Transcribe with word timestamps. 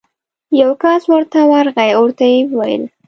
یو 0.61 0.71
کس 0.83 1.01
ورته 1.11 1.39
ورغی 1.51 1.89
او 1.97 2.03
ورته 2.05 2.23
ویې 2.29 2.41
ویل: 2.59 2.83